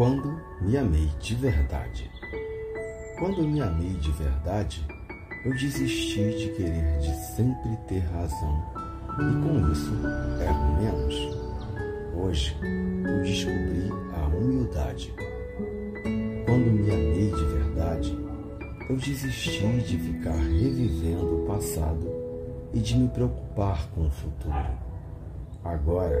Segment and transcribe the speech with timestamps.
[0.00, 2.10] Quando me amei de verdade.
[3.18, 4.82] Quando me amei de verdade,
[5.44, 8.64] eu desisti de querer de sempre ter razão
[9.18, 9.92] e com isso
[10.40, 11.14] erro menos.
[12.16, 15.12] Hoje eu descobri a humildade.
[16.46, 18.18] Quando me amei de verdade,
[18.88, 22.10] eu desisti de ficar revivendo o passado
[22.72, 24.64] e de me preocupar com o futuro.
[25.62, 26.18] Agora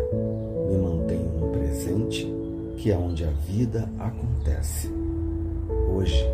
[0.68, 2.26] me mantenho no presente,
[2.80, 4.90] que é onde a vida acontece.
[5.94, 6.24] Hoje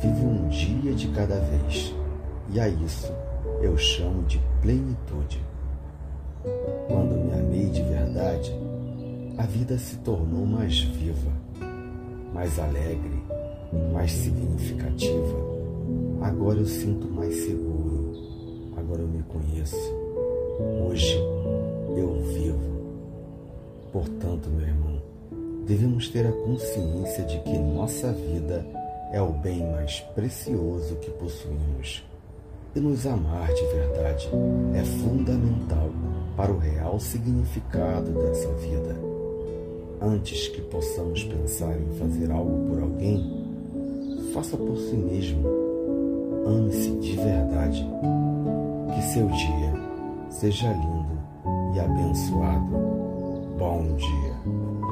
[0.00, 1.94] vivo um dia de cada vez,
[2.50, 3.12] e a isso
[3.60, 5.44] eu chamo de plenitude.
[6.88, 8.50] Quando me amei de verdade,
[9.36, 11.30] a vida se tornou mais viva,
[12.32, 13.22] mais alegre,
[13.92, 15.38] mais significativa.
[16.22, 19.94] Agora eu sinto mais seguro, agora eu me conheço.
[20.88, 21.18] Hoje
[21.94, 22.74] eu vivo.
[23.92, 25.13] Portanto, meu irmão,
[25.66, 28.64] devemos ter a consciência de que nossa vida
[29.12, 32.04] é o bem mais precioso que possuímos.
[32.74, 34.28] E nos amar de verdade
[34.74, 35.90] é fundamental
[36.36, 38.96] para o real significado dessa vida.
[40.00, 43.44] Antes que possamos pensar em fazer algo por alguém,
[44.34, 45.48] faça por si mesmo.
[46.46, 47.86] Ame-se de verdade.
[48.94, 49.72] Que seu dia
[50.28, 51.18] seja lindo
[51.74, 53.04] e abençoado.
[53.56, 54.83] Bom dia.